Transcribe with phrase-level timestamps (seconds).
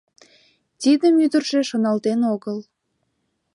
[0.81, 2.57] Тидым ӱдыржӧ шоналтен огыл.